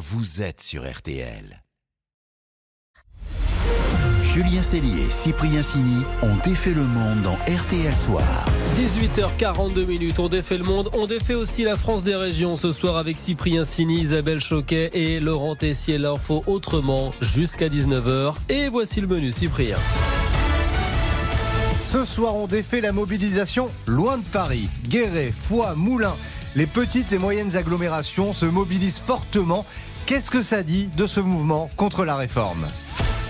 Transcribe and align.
vous 0.00 0.40
êtes 0.40 0.62
sur 0.62 0.90
RTL. 0.90 1.62
Julien 4.22 4.62
Cellier 4.62 5.02
et 5.02 5.10
Cyprien 5.10 5.60
Sini 5.60 6.02
ont 6.22 6.36
défait 6.42 6.72
le 6.72 6.84
monde 6.84 7.20
dans 7.22 7.34
RTL 7.34 7.94
Soir. 7.94 8.46
18h42 8.78 9.84
minutes, 9.84 10.18
on 10.18 10.28
défait 10.28 10.56
le 10.56 10.64
monde, 10.64 10.88
on 10.94 11.06
défait 11.06 11.34
aussi 11.34 11.64
la 11.64 11.76
France 11.76 12.02
des 12.02 12.14
régions 12.14 12.56
ce 12.56 12.72
soir 12.72 12.96
avec 12.96 13.18
Cyprien 13.18 13.66
Sini, 13.66 14.00
Isabelle 14.00 14.40
Choquet 14.40 14.90
et 14.94 15.20
Laurent 15.20 15.54
Tessier. 15.54 15.98
L'info 15.98 16.42
autrement 16.46 17.12
jusqu'à 17.20 17.68
19h. 17.68 18.36
Et 18.48 18.70
voici 18.70 19.02
le 19.02 19.06
menu, 19.06 19.30
Cyprien. 19.32 19.76
Ce 21.84 22.06
soir, 22.06 22.36
on 22.36 22.46
défait 22.46 22.80
la 22.80 22.92
mobilisation 22.92 23.68
loin 23.86 24.16
de 24.16 24.24
Paris. 24.24 24.70
Guéret, 24.88 25.30
Foix, 25.30 25.74
Moulins. 25.74 26.16
Les 26.56 26.66
petites 26.66 27.12
et 27.12 27.18
moyennes 27.18 27.56
agglomérations 27.56 28.32
se 28.32 28.44
mobilisent 28.44 28.98
fortement. 28.98 29.64
Qu'est-ce 30.06 30.30
que 30.30 30.42
ça 30.42 30.64
dit 30.64 30.88
de 30.96 31.06
ce 31.06 31.20
mouvement 31.20 31.70
contre 31.76 32.04
la 32.04 32.16
réforme? 32.16 32.66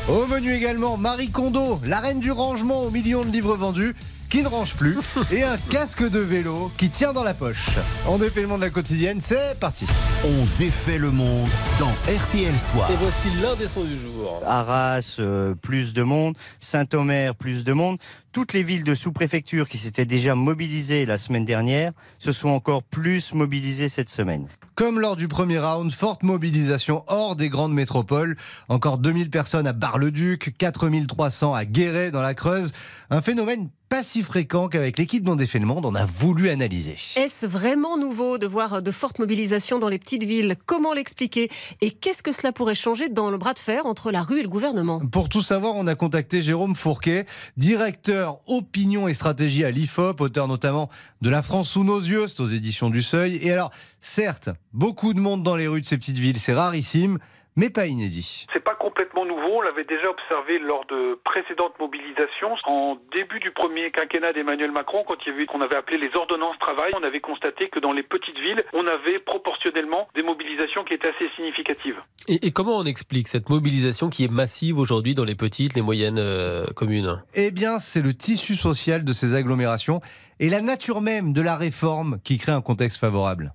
Au 0.08 0.26
menu 0.26 0.54
également, 0.54 0.96
Marie 0.96 1.28
Kondo, 1.28 1.80
la 1.84 2.00
reine 2.00 2.20
du 2.20 2.30
rangement 2.30 2.82
aux 2.82 2.90
millions 2.90 3.20
de 3.20 3.28
livres 3.28 3.56
vendus 3.56 3.94
qui 4.30 4.42
ne 4.42 4.48
range 4.48 4.74
plus 4.76 4.96
et 5.32 5.42
un 5.42 5.56
casque 5.70 6.08
de 6.08 6.20
vélo 6.20 6.70
qui 6.78 6.88
tient 6.88 7.12
dans 7.12 7.24
la 7.24 7.34
poche. 7.34 7.66
On 8.08 8.16
défait 8.16 8.42
le 8.42 8.46
monde 8.46 8.60
de 8.60 8.66
la 8.66 8.70
quotidienne, 8.70 9.20
c'est 9.20 9.58
parti. 9.58 9.84
On 10.24 10.58
défait 10.58 10.98
le 10.98 11.10
monde 11.10 11.48
dans 11.78 11.90
RTL 12.10 12.54
Soir. 12.56 12.88
Et 12.90 12.96
voici 12.96 13.28
l'un 13.42 13.54
des 13.56 13.68
sons 13.68 13.84
du 13.84 13.98
jour. 13.98 14.40
Arras, 14.46 15.16
euh, 15.18 15.54
plus 15.54 15.92
de 15.92 16.02
monde. 16.02 16.36
Saint-Omer, 16.60 17.34
plus 17.34 17.64
de 17.64 17.72
monde. 17.72 17.98
Toutes 18.32 18.52
les 18.52 18.62
villes 18.62 18.84
de 18.84 18.94
sous-préfecture 18.94 19.68
qui 19.68 19.76
s'étaient 19.76 20.04
déjà 20.04 20.36
mobilisées 20.36 21.04
la 21.04 21.18
semaine 21.18 21.44
dernière 21.44 21.90
se 22.20 22.30
sont 22.30 22.50
encore 22.50 22.84
plus 22.84 23.34
mobilisées 23.34 23.88
cette 23.88 24.08
semaine. 24.08 24.46
Comme 24.76 25.00
lors 25.00 25.16
du 25.16 25.26
premier 25.26 25.58
round, 25.58 25.90
forte 25.90 26.22
mobilisation 26.22 27.02
hors 27.08 27.34
des 27.34 27.48
grandes 27.48 27.74
métropoles. 27.74 28.36
Encore 28.68 28.98
2000 28.98 29.30
personnes 29.30 29.66
à 29.66 29.72
Bar-le-Duc, 29.72 30.54
4300 30.56 31.54
à 31.54 31.64
Guéret 31.64 32.12
dans 32.12 32.22
la 32.22 32.34
Creuse. 32.34 32.70
Un 33.10 33.20
phénomène 33.20 33.68
pas 33.90 34.04
si 34.04 34.22
fréquent 34.22 34.68
qu'avec 34.68 34.98
l'équipe 34.98 35.24
dont 35.24 35.34
défait 35.34 35.58
le 35.58 35.66
monde, 35.66 35.84
on 35.84 35.96
a 35.96 36.04
voulu 36.04 36.48
analyser. 36.48 36.94
Est-ce 37.16 37.44
vraiment 37.44 37.98
nouveau 37.98 38.38
de 38.38 38.46
voir 38.46 38.82
de 38.82 38.90
fortes 38.92 39.18
mobilisations 39.18 39.80
dans 39.80 39.88
les 39.88 39.98
petites 39.98 40.22
villes? 40.22 40.56
Comment 40.64 40.92
l'expliquer? 40.92 41.50
Et 41.80 41.90
qu'est-ce 41.90 42.22
que 42.22 42.30
cela 42.30 42.52
pourrait 42.52 42.76
changer 42.76 43.08
dans 43.08 43.30
le 43.30 43.36
bras 43.36 43.52
de 43.52 43.58
fer 43.58 43.86
entre 43.86 44.12
la 44.12 44.22
rue 44.22 44.38
et 44.38 44.42
le 44.42 44.48
gouvernement? 44.48 45.00
Pour 45.10 45.28
tout 45.28 45.42
savoir, 45.42 45.74
on 45.74 45.88
a 45.88 45.96
contacté 45.96 46.40
Jérôme 46.40 46.76
Fourquet, 46.76 47.26
directeur 47.56 48.19
opinion 48.46 49.08
et 49.08 49.14
stratégie 49.14 49.64
à 49.64 49.70
l'IFOP, 49.70 50.20
auteur 50.20 50.48
notamment 50.48 50.88
de 51.20 51.30
La 51.30 51.42
France 51.42 51.70
sous 51.70 51.84
nos 51.84 52.00
yeux, 52.00 52.28
c'est 52.28 52.40
aux 52.40 52.48
éditions 52.48 52.90
du 52.90 53.02
Seuil. 53.02 53.38
Et 53.42 53.52
alors, 53.52 53.70
certes, 54.00 54.50
beaucoup 54.72 55.14
de 55.14 55.20
monde 55.20 55.42
dans 55.42 55.56
les 55.56 55.66
rues 55.66 55.80
de 55.80 55.86
ces 55.86 55.98
petites 55.98 56.18
villes, 56.18 56.38
c'est 56.38 56.54
rarissime, 56.54 57.18
mais 57.56 57.70
pas 57.70 57.86
inédit. 57.86 58.46
C'est 58.52 58.64
pas 58.64 58.74
complètement 58.74 59.24
nouveau, 59.24 59.58
on 59.58 59.60
l'avait 59.60 59.84
déjà 59.84 60.08
observé 60.08 60.58
lors 60.58 60.84
de 60.86 61.18
précédentes 61.24 61.78
mobilisations. 61.78 62.54
En 62.64 62.96
début 63.14 63.40
du 63.40 63.50
premier 63.50 63.90
quinquennat 63.90 64.32
d'Emmanuel 64.32 64.72
Macron, 64.72 65.04
quand 65.06 65.16
il 65.24 65.32
y 65.32 65.34
avait 65.34 65.46
qu'on 65.46 65.60
avait 65.60 65.76
appelé 65.76 65.98
les 65.98 66.10
ordonnances 66.16 66.58
travail, 66.58 66.92
on 66.96 67.02
avait 67.02 67.20
constaté 67.20 67.68
que 67.68 67.80
dans 67.80 67.92
les 67.92 68.02
petites 68.02 68.38
villes, 68.38 68.62
on 68.72 68.86
avait 68.86 69.18
proportionnellement 69.18 70.08
des 70.14 70.22
mobilisations 70.22 70.84
qui 70.84 70.94
étaient 70.94 71.08
assez 71.08 71.28
significatives. 71.36 71.96
Et, 72.28 72.46
et 72.46 72.52
comment 72.52 72.76
on 72.76 72.84
explique 72.84 73.28
cette 73.28 73.48
mobilisation 73.48 74.10
qui 74.10 74.24
est 74.24 74.32
massive 74.32 74.78
aujourd'hui 74.78 75.14
dans 75.14 75.24
les 75.24 75.34
petites, 75.34 75.74
les 75.74 75.82
moyennes 75.82 76.18
euh, 76.18 76.66
communes? 76.76 77.22
Eh 77.34 77.50
bien, 77.50 77.78
c'est 77.78 78.02
le 78.02 78.14
tissu 78.14 78.54
social 78.54 79.04
de 79.04 79.12
ces 79.12 79.34
agglomérations 79.34 80.00
et 80.38 80.48
la 80.48 80.60
nature 80.60 81.00
même 81.00 81.32
de 81.32 81.42
la 81.42 81.56
réforme 81.56 82.18
qui 82.24 82.38
crée 82.38 82.52
un 82.52 82.62
contexte 82.62 82.98
favorable. 82.98 83.52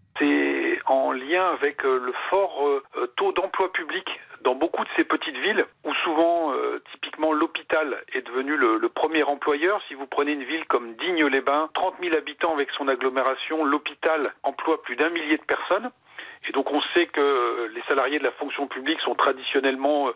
Avec 1.43 1.83
euh, 1.83 1.99
le 1.99 2.13
fort 2.29 2.65
euh, 2.65 3.07
taux 3.17 3.33
d'emploi 3.33 3.71
public 3.73 4.07
dans 4.41 4.55
beaucoup 4.55 4.83
de 4.83 4.89
ces 4.95 5.03
petites 5.03 5.35
villes 5.35 5.65
où 5.83 5.93
souvent, 5.95 6.53
euh, 6.53 6.81
typiquement, 6.93 7.33
l'hôpital 7.33 8.03
est 8.13 8.21
devenu 8.21 8.55
le, 8.55 8.77
le, 8.77 8.89
premier 8.89 9.23
employeur. 9.23 9.81
Si 9.87 9.95
vous 9.95 10.07
prenez 10.07 10.31
une 10.31 10.43
ville 10.43 10.65
comme 10.67 10.93
Digne-les-Bains, 10.95 11.69
30 11.73 11.95
000 12.01 12.15
habitants 12.15 12.53
avec 12.53 12.69
son 12.71 12.87
agglomération, 12.87 13.65
l'hôpital 13.65 14.33
emploie 14.43 14.81
plus 14.81 14.95
d'un 14.95 15.09
millier 15.09 15.35
de 15.35 15.43
personnes. 15.43 15.91
Et 16.47 16.53
donc 16.53 16.71
on 16.71 16.81
sait 16.95 17.07
que 17.07 17.69
les 17.73 17.81
salariés 17.89 18.19
de 18.19 18.23
la 18.23 18.31
fonction 18.31 18.67
publique 18.67 19.01
sont 19.01 19.15
traditionnellement 19.15 20.11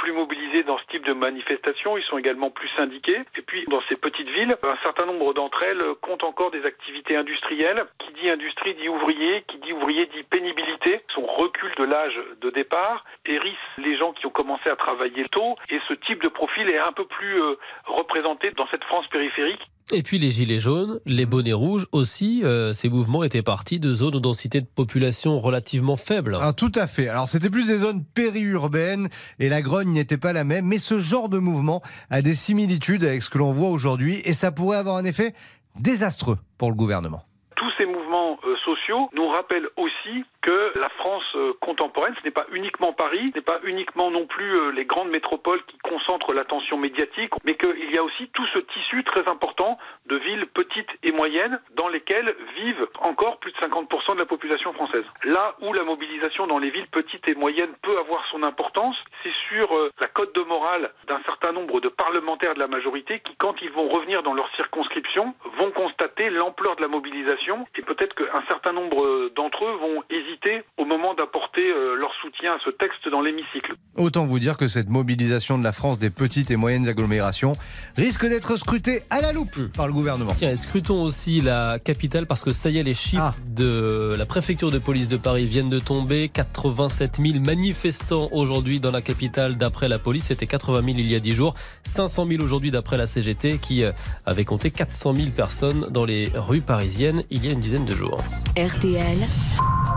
plus 0.00 0.12
mobilisés 0.12 0.62
dans 0.62 0.78
ce 0.78 0.84
type 0.86 1.04
de 1.04 1.12
manifestation, 1.12 1.98
ils 1.98 2.02
sont 2.04 2.16
également 2.16 2.50
plus 2.50 2.70
syndiqués. 2.70 3.20
Et 3.36 3.42
puis, 3.42 3.66
dans 3.68 3.82
ces 3.86 3.96
petites 3.96 4.30
villes, 4.30 4.56
un 4.62 4.76
certain 4.82 5.04
nombre 5.04 5.34
d'entre 5.34 5.62
elles 5.62 5.84
comptent 6.00 6.24
encore 6.24 6.50
des 6.50 6.64
activités 6.64 7.16
industrielles. 7.16 7.82
Qui 7.98 8.12
dit 8.14 8.30
industrie 8.30 8.74
dit 8.74 8.88
ouvrier, 8.88 9.44
qui 9.46 9.58
dit 9.58 9.74
ouvrier 9.74 10.06
dit 10.06 10.22
pénibilité. 10.22 11.02
Son 11.14 11.26
recul 11.26 11.70
de 11.76 11.84
l'âge 11.84 12.18
de 12.40 12.48
départ 12.48 13.04
hérisse 13.26 13.58
les 13.76 13.98
gens 13.98 14.12
qui 14.12 14.24
ont 14.24 14.30
commencé 14.30 14.70
à 14.70 14.76
travailler 14.76 15.26
tôt. 15.30 15.56
Et 15.68 15.78
ce 15.86 15.92
type 15.92 16.22
de 16.22 16.28
profil 16.28 16.70
est 16.70 16.78
un 16.78 16.92
peu 16.92 17.04
plus 17.04 17.38
euh, 17.38 17.58
représenté 17.84 18.52
dans 18.52 18.66
cette 18.68 18.84
France 18.84 19.06
périphérique. 19.08 19.60
Et 19.92 20.04
puis 20.04 20.20
les 20.20 20.30
gilets 20.30 20.60
jaunes, 20.60 21.00
les 21.04 21.26
bonnets 21.26 21.52
rouges 21.52 21.86
aussi, 21.90 22.42
euh, 22.44 22.72
ces 22.72 22.88
mouvements 22.88 23.24
étaient 23.24 23.42
partis 23.42 23.80
de 23.80 23.92
zones 23.92 24.14
aux 24.14 24.20
densités 24.20 24.60
de 24.60 24.66
population 24.66 25.40
relativement 25.40 25.96
faibles. 25.96 26.38
Ah, 26.40 26.52
tout 26.52 26.70
à 26.76 26.86
fait. 26.86 27.08
Alors 27.08 27.28
c'était 27.28 27.50
plus 27.50 27.66
des 27.66 27.78
zones 27.78 28.04
périurbaines 28.04 29.08
et 29.40 29.48
la 29.48 29.62
grogne 29.62 29.92
n'était 29.92 30.16
pas 30.16 30.32
la 30.32 30.44
même, 30.44 30.66
mais 30.66 30.78
ce 30.78 31.00
genre 31.00 31.28
de 31.28 31.38
mouvement 31.38 31.82
a 32.08 32.22
des 32.22 32.36
similitudes 32.36 33.02
avec 33.02 33.22
ce 33.22 33.30
que 33.30 33.38
l'on 33.38 33.50
voit 33.50 33.70
aujourd'hui 33.70 34.20
et 34.24 34.32
ça 34.32 34.52
pourrait 34.52 34.78
avoir 34.78 34.96
un 34.96 35.04
effet 35.04 35.34
désastreux 35.80 36.36
pour 36.56 36.70
le 36.70 36.76
gouvernement 36.76 37.24
tous 37.60 37.70
ces 37.76 37.84
mouvements 37.84 38.38
euh, 38.44 38.56
sociaux 38.64 39.10
nous 39.12 39.28
rappellent 39.28 39.68
aussi 39.76 40.24
que 40.42 40.72
la 40.78 40.88
France 40.90 41.24
euh, 41.34 41.52
contemporaine, 41.60 42.14
ce 42.18 42.24
n'est 42.24 42.30
pas 42.30 42.46
uniquement 42.52 42.92
Paris, 42.92 43.30
ce 43.32 43.38
n'est 43.38 43.44
pas 43.44 43.60
uniquement 43.64 44.10
non 44.10 44.26
plus 44.26 44.54
euh, 44.56 44.70
les 44.70 44.84
grandes 44.84 45.10
métropoles 45.10 45.62
qui 45.66 45.76
concentrent 45.78 46.32
l'attention 46.32 46.78
médiatique, 46.78 47.32
mais 47.44 47.56
qu'il 47.56 47.92
y 47.92 47.98
a 47.98 48.02
aussi 48.02 48.28
tout 48.28 48.46
ce 48.46 48.58
tissu 48.58 49.04
très 49.04 49.28
important 49.28 49.78
de 50.06 50.16
villes 50.16 50.46
petites 50.46 50.88
et 51.02 51.12
moyennes 51.12 51.60
dans 51.74 51.88
lesquelles 51.88 52.34
vivent 52.56 52.88
encore 53.00 53.38
plus 53.38 53.52
de 53.52 53.56
50% 53.58 54.14
de 54.14 54.18
la 54.18 54.26
population 54.26 54.72
française. 54.72 55.04
Là 55.24 55.56
où 55.60 55.72
la 55.72 55.84
mobilisation 55.84 56.46
dans 56.46 56.58
les 56.58 56.70
villes 56.70 56.88
petites 56.90 57.28
et 57.28 57.34
moyennes 57.34 57.74
peut 57.82 57.98
avoir 57.98 58.24
son 58.30 58.42
importance, 58.42 58.96
c'est 59.22 59.34
sur 59.48 59.68
la 60.00 60.06
cote 60.06 60.34
de 60.34 60.42
morale 60.42 60.90
d'un 61.06 61.20
certain 61.24 61.52
nombre 61.52 61.80
de 61.80 61.88
parlementaires 61.88 62.54
de 62.54 62.60
la 62.60 62.66
majorité 62.66 63.20
qui, 63.20 63.36
quand 63.36 63.60
ils 63.62 63.70
vont 63.70 63.88
revenir 63.88 64.22
dans 64.22 64.34
leur 64.34 64.50
circonscription, 64.56 65.34
vont 65.58 65.70
constater 65.70 66.30
l'ampleur 66.30 66.76
de 66.76 66.82
la 66.82 66.88
mobilisation 66.88 67.66
et 67.76 67.82
peut-être 67.82 68.14
qu'un 68.14 68.42
certain 68.48 68.72
nombre 68.72 69.28
d'entre 69.34 69.64
eux 69.64 69.76
vont 69.80 70.02
hésiter 70.10 70.29
au 70.78 70.84
moment 70.84 71.14
d'apporter 71.14 71.66
leur 71.98 72.10
soutien 72.22 72.52
à 72.54 72.58
ce 72.64 72.70
texte 72.70 73.08
dans 73.10 73.20
l'hémicycle. 73.20 73.74
Autant 73.96 74.26
vous 74.26 74.38
dire 74.38 74.56
que 74.56 74.68
cette 74.68 74.88
mobilisation 74.88 75.58
de 75.58 75.64
la 75.64 75.72
France 75.72 75.98
des 75.98 76.10
petites 76.10 76.50
et 76.50 76.56
moyennes 76.56 76.88
agglomérations 76.88 77.52
risque 77.96 78.26
d'être 78.26 78.56
scrutée 78.56 79.02
à 79.10 79.20
la 79.20 79.32
loupe 79.32 79.72
par 79.74 79.86
le 79.86 79.92
gouvernement. 79.92 80.32
Tiens, 80.36 80.56
scrutons 80.56 81.02
aussi 81.02 81.40
la 81.40 81.78
capitale 81.78 82.26
parce 82.26 82.42
que 82.42 82.52
ça 82.52 82.70
y 82.70 82.78
est, 82.78 82.82
les 82.82 82.94
chiffres 82.94 83.34
ah. 83.34 83.42
de 83.46 84.14
la 84.16 84.26
préfecture 84.26 84.70
de 84.70 84.78
police 84.78 85.08
de 85.08 85.16
Paris 85.16 85.44
viennent 85.44 85.70
de 85.70 85.80
tomber. 85.80 86.28
87 86.28 87.16
000 87.20 87.44
manifestants 87.44 88.28
aujourd'hui 88.32 88.80
dans 88.80 88.90
la 88.90 89.02
capitale 89.02 89.56
d'après 89.56 89.88
la 89.88 89.98
police. 89.98 90.26
C'était 90.26 90.46
80 90.46 90.82
000 90.84 90.98
il 90.98 91.10
y 91.10 91.14
a 91.14 91.20
10 91.20 91.34
jours. 91.34 91.54
500 91.84 92.26
000 92.26 92.42
aujourd'hui 92.42 92.70
d'après 92.70 92.96
la 92.96 93.06
CGT 93.06 93.58
qui 93.58 93.84
avait 94.26 94.44
compté 94.44 94.70
400 94.70 95.14
000 95.14 95.28
personnes 95.30 95.88
dans 95.90 96.04
les 96.04 96.30
rues 96.34 96.60
parisiennes 96.60 97.22
il 97.30 97.44
y 97.44 97.48
a 97.48 97.52
une 97.52 97.60
dizaine 97.60 97.84
de 97.84 97.94
jours. 97.94 98.18
RTL. 98.56 99.18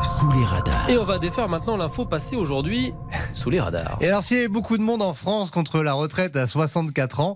Sous 0.04 0.30
les 0.32 0.44
radars. 0.46 0.90
Et 0.90 0.98
on 0.98 1.06
va 1.06 1.18
défaire 1.18 1.48
maintenant 1.48 1.78
l'info 1.78 2.06
passée 2.06 2.36
aujourd'hui 2.36 2.94
sous 3.34 3.50
les 3.50 3.60
radars. 3.62 3.98
Et 4.02 4.08
alors, 4.08 4.22
s'il 4.22 4.38
y 4.38 4.40
avait 4.42 4.50
beaucoup 4.50 4.78
de 4.78 4.82
monde 4.84 5.02
en 5.02 5.14
France 5.14 5.50
contre 5.50 5.82
la 5.82 5.94
retraite 5.94 6.36
à 6.36 6.46
64 6.48 7.20
ans, 7.22 7.36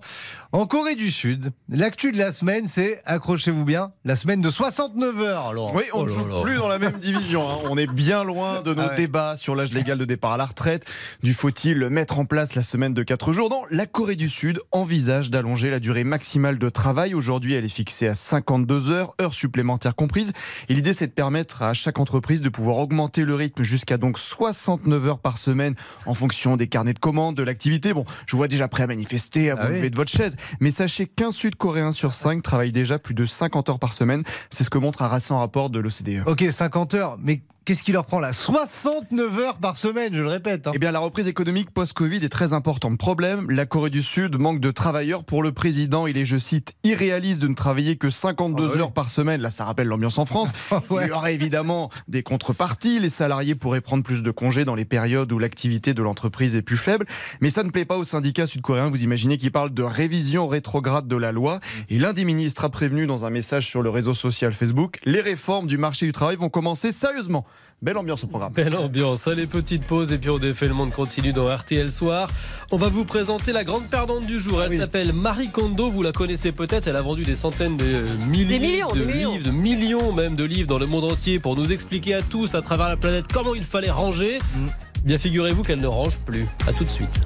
en 0.52 0.66
Corée 0.66 0.94
du 0.94 1.10
Sud, 1.10 1.52
l'actu 1.70 2.12
de 2.12 2.18
la 2.18 2.32
semaine, 2.32 2.66
c'est, 2.66 3.00
accrochez-vous 3.06 3.64
bien, 3.64 3.92
la 4.04 4.16
semaine 4.16 4.40
de 4.42 4.50
69 4.50 5.20
heures. 5.20 5.46
Alors, 5.46 5.74
oui, 5.74 5.84
on 5.94 6.02
ne 6.04 6.08
joue 6.08 6.24
plus 6.42 6.56
dans 6.56 6.68
la 6.68 6.78
même 6.78 6.98
division. 6.98 7.48
Hein. 7.48 7.56
On 7.70 7.76
est 7.78 7.86
bien 7.86 8.22
loin 8.24 8.60
de 8.62 8.74
nos 8.74 8.82
Ah 8.82 8.88
ouais. 8.88 8.96
débats 8.96 9.36
sur 9.36 9.54
l'âge 9.54 9.72
légal 9.72 9.98
de 9.98 10.04
départ 10.04 10.32
à 10.32 10.36
la 10.36 10.46
retraite. 10.46 10.84
Du 11.22 11.34
faut-il 11.34 11.88
mettre 11.88 12.18
en 12.18 12.24
place 12.26 12.54
la 12.54 12.62
semaine 12.62 12.92
de 12.94 13.02
4 13.02 13.32
jours? 13.32 13.50
Non, 13.50 13.62
la 13.70 13.86
Corée 13.86 14.16
du 14.16 14.28
Sud 14.28 14.60
envisage 14.72 15.30
d'allonger 15.30 15.70
la 15.70 15.80
durée 15.80 16.04
maximale 16.04 16.58
de 16.58 16.68
travail. 16.68 17.14
Aujourd'hui, 17.14 17.54
elle 17.54 17.64
est 17.64 17.68
fixée 17.68 18.08
à 18.08 18.14
52 18.14 18.90
heures, 18.90 19.14
heures 19.20 19.34
supplémentaires 19.34 19.94
comprises. 19.94 20.32
Et 20.68 20.74
l'idée, 20.74 20.92
c'est 20.92 21.06
de 21.08 21.12
permettre 21.12 21.62
à 21.62 21.74
chaque 21.74 21.98
entreprise 21.98 22.40
de 22.40 22.48
pouvoir 22.58 22.78
augmenter 22.78 23.24
le 23.24 23.36
rythme 23.36 23.62
jusqu'à 23.62 23.98
donc 23.98 24.18
69 24.18 25.06
heures 25.06 25.18
par 25.20 25.38
semaine 25.38 25.76
en 26.06 26.14
fonction 26.14 26.56
des 26.56 26.66
carnets 26.66 26.92
de 26.92 26.98
commandes, 26.98 27.36
de 27.36 27.44
l'activité. 27.44 27.94
Bon, 27.94 28.04
je 28.26 28.32
vous 28.32 28.38
vois 28.38 28.48
déjà 28.48 28.66
prêt 28.66 28.82
à 28.82 28.86
manifester, 28.88 29.50
à 29.50 29.54
vous 29.54 29.60
Ah 29.62 29.68
oui. 29.70 29.76
lever 29.76 29.90
de 29.90 29.94
votre 29.96 30.10
chaise. 30.10 30.34
Mais 30.58 30.72
sachez 30.72 31.06
qu'un 31.06 31.30
Sud-Coréen 31.30 31.92
sur 31.92 32.12
5 32.12 32.42
travaille 32.42 32.72
déjà 32.72 32.98
plus 32.98 33.14
de 33.14 33.24
50 33.26 33.68
heures 33.68 33.78
par 33.78 33.92
semaine. 33.92 34.24
C'est 34.50 34.64
ce 34.64 34.70
que 34.70 34.78
montre 34.78 35.02
un 35.02 35.08
récent 35.08 35.38
rapport 35.38 35.70
de 35.70 35.78
l'OCDE. 35.78 36.24
Ok, 36.26 36.42
50 36.50 36.94
heures, 36.94 37.16
mais 37.22 37.42
Qu'est-ce 37.68 37.82
qui 37.82 37.92
leur 37.92 38.06
prend 38.06 38.18
là 38.18 38.32
69 38.32 39.38
heures 39.40 39.58
par 39.58 39.76
semaine, 39.76 40.14
je 40.14 40.22
le 40.22 40.28
répète. 40.28 40.66
Hein. 40.66 40.72
Eh 40.74 40.78
bien, 40.78 40.90
la 40.90 41.00
reprise 41.00 41.28
économique 41.28 41.70
post-Covid 41.70 42.24
est 42.24 42.30
très 42.30 42.54
importante. 42.54 42.96
Problème, 42.96 43.50
la 43.50 43.66
Corée 43.66 43.90
du 43.90 44.02
Sud 44.02 44.38
manque 44.38 44.58
de 44.60 44.70
travailleurs. 44.70 45.22
Pour 45.22 45.42
le 45.42 45.52
président, 45.52 46.06
il 46.06 46.16
est, 46.16 46.24
je 46.24 46.38
cite, 46.38 46.72
irréaliste 46.82 47.40
de 47.40 47.46
ne 47.46 47.52
travailler 47.52 47.96
que 47.96 48.08
52 48.08 48.64
Ah 48.64 48.70
oui. 48.72 48.80
heures 48.80 48.92
par 48.92 49.10
semaine. 49.10 49.42
Là, 49.42 49.50
ça 49.50 49.66
rappelle 49.66 49.86
l'ambiance 49.86 50.16
en 50.16 50.24
France. 50.24 50.48
Ouais. 50.88 51.04
Il 51.04 51.08
y 51.08 51.12
aurait 51.12 51.34
évidemment 51.34 51.90
des 52.06 52.22
contreparties. 52.22 53.00
Les 53.00 53.10
salariés 53.10 53.54
pourraient 53.54 53.82
prendre 53.82 54.02
plus 54.02 54.22
de 54.22 54.30
congés 54.30 54.64
dans 54.64 54.74
les 54.74 54.86
périodes 54.86 55.30
où 55.30 55.38
l'activité 55.38 55.92
de 55.92 56.02
l'entreprise 56.02 56.56
est 56.56 56.62
plus 56.62 56.78
faible. 56.78 57.04
Mais 57.42 57.50
ça 57.50 57.64
ne 57.64 57.70
plaît 57.70 57.84
pas 57.84 57.98
aux 57.98 58.04
syndicats 58.04 58.46
sud-coréens. 58.46 58.88
Vous 58.88 59.02
imaginez 59.02 59.36
qu'ils 59.36 59.52
parlent 59.52 59.74
de 59.74 59.82
révision 59.82 60.46
rétrograde 60.46 61.06
de 61.06 61.16
la 61.16 61.32
loi. 61.32 61.60
Et 61.90 61.98
l'un 61.98 62.14
des 62.14 62.24
ministres 62.24 62.64
a 62.64 62.70
prévenu 62.70 63.04
dans 63.06 63.26
un 63.26 63.30
message 63.30 63.66
sur 63.66 63.82
le 63.82 63.90
réseau 63.90 64.14
social 64.14 64.54
Facebook, 64.54 64.98
les 65.04 65.20
réformes 65.20 65.66
du 65.66 65.76
marché 65.76 66.06
du 66.06 66.12
travail 66.12 66.36
vont 66.36 66.48
commencer 66.48 66.92
sérieusement. 66.92 67.44
Belle 67.80 67.96
ambiance 67.96 68.24
au 68.24 68.26
programme. 68.26 68.52
Belle 68.52 68.74
ambiance, 68.76 69.28
allez, 69.28 69.46
petite 69.46 69.84
pause 69.84 70.12
et 70.12 70.18
puis 70.18 70.30
on 70.30 70.38
défait 70.38 70.66
le 70.66 70.74
monde 70.74 70.90
continue 70.90 71.32
dans 71.32 71.44
RTL 71.46 71.92
Soir. 71.92 72.28
On 72.72 72.76
va 72.76 72.88
vous 72.88 73.04
présenter 73.04 73.52
la 73.52 73.62
grande 73.62 73.84
perdante 73.88 74.26
du 74.26 74.40
jour. 74.40 74.60
Elle 74.64 74.70
Oui. 74.70 74.78
s'appelle 74.78 75.12
Marie 75.12 75.50
Kondo, 75.50 75.88
vous 75.88 76.02
la 76.02 76.10
connaissez 76.10 76.50
peut-être, 76.50 76.88
elle 76.88 76.96
a 76.96 77.02
vendu 77.02 77.22
des 77.22 77.36
centaines 77.36 77.76
de 77.76 77.84
euh, 77.84 78.06
milliers 78.30 78.58
Des 78.58 78.58
millions, 78.58 78.88
de 78.88 78.98
des 78.98 79.04
millions. 79.04 79.30
livres, 79.32 79.44
de 79.44 79.50
millions 79.52 80.12
même 80.12 80.34
de 80.34 80.42
livres 80.42 80.66
dans 80.68 80.80
le 80.80 80.86
monde 80.86 81.04
entier 81.04 81.38
pour 81.38 81.54
nous 81.54 81.70
expliquer 81.70 82.14
à 82.14 82.22
tous 82.22 82.56
à 82.56 82.62
travers 82.62 82.88
la 82.88 82.96
planète 82.96 83.26
comment 83.32 83.54
il 83.54 83.62
fallait 83.64 83.90
ranger. 83.90 84.38
Mm. 84.56 84.66
Bien 85.04 85.18
figurez-vous 85.18 85.62
qu'elle 85.62 85.80
ne 85.80 85.86
range 85.86 86.18
plus. 86.18 86.46
À 86.66 86.72
tout 86.72 86.82
de 86.82 86.90
suite. 86.90 87.20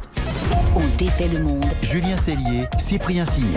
On 0.77 0.87
défait 0.99 1.29
le 1.29 1.43
monde. 1.43 1.65
Julien 1.81 2.19
Cellier, 2.19 2.67
Cyprien 2.79 3.25
Signé. 3.25 3.57